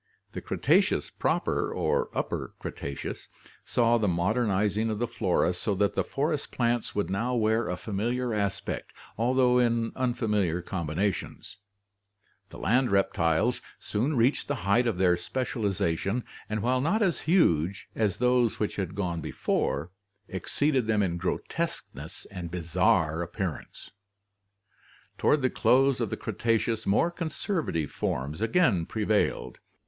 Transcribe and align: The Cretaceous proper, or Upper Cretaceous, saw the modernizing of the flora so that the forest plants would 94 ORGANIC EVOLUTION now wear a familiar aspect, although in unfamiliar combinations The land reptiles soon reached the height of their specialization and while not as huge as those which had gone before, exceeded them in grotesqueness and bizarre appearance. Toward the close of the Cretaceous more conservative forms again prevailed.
The 0.31 0.41
Cretaceous 0.41 1.11
proper, 1.11 1.71
or 1.71 2.09
Upper 2.17 2.55
Cretaceous, 2.57 3.27
saw 3.63 3.99
the 3.99 4.07
modernizing 4.07 4.89
of 4.89 4.97
the 4.97 5.05
flora 5.05 5.53
so 5.53 5.75
that 5.75 5.93
the 5.93 6.03
forest 6.03 6.51
plants 6.51 6.95
would 6.95 7.11
94 7.11 7.21
ORGANIC 7.21 7.37
EVOLUTION 7.37 7.63
now 7.67 7.67
wear 7.67 7.69
a 7.69 7.77
familiar 7.77 8.33
aspect, 8.33 8.93
although 9.15 9.59
in 9.59 9.91
unfamiliar 9.95 10.63
combinations 10.63 11.57
The 12.49 12.57
land 12.57 12.89
reptiles 12.89 13.61
soon 13.77 14.17
reached 14.17 14.47
the 14.47 14.55
height 14.65 14.87
of 14.87 14.97
their 14.97 15.15
specialization 15.15 16.23
and 16.49 16.63
while 16.63 16.81
not 16.81 17.03
as 17.03 17.19
huge 17.29 17.87
as 17.95 18.17
those 18.17 18.59
which 18.59 18.77
had 18.77 18.95
gone 18.95 19.21
before, 19.21 19.91
exceeded 20.27 20.87
them 20.87 21.03
in 21.03 21.17
grotesqueness 21.17 22.25
and 22.31 22.49
bizarre 22.49 23.21
appearance. 23.21 23.91
Toward 25.19 25.43
the 25.43 25.51
close 25.51 26.01
of 26.01 26.09
the 26.09 26.17
Cretaceous 26.17 26.87
more 26.87 27.11
conservative 27.11 27.91
forms 27.91 28.41
again 28.41 28.87
prevailed. 28.87 29.59